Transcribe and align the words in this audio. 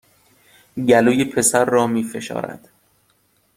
گلوی 0.77 1.25
پسر 1.25 1.65
را 1.65 1.87
می 1.87 2.03
فشارد 2.03 2.69